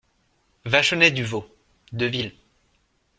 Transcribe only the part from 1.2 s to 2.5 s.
Vau… deville!